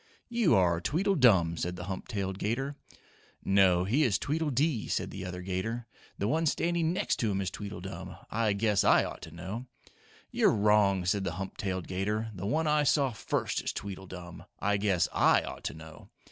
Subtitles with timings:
[0.29, 2.75] "You are Tweedledum," said the hump tailed 'gator.
[3.45, 5.85] "No, he is Tweedledee," said the other 'gator.
[6.17, 8.15] "The one standing next to him is Tweedledum.
[8.31, 9.67] I guess I ought to know!"
[10.31, 12.31] "You're wrong," said the hump tailed 'gator.
[12.33, 14.45] "The one I saw first is Tweedledum.
[14.57, 16.09] I guess I ought to know!"